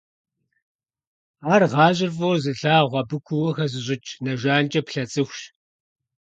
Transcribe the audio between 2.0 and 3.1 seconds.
фӀыуэ зылъагъу,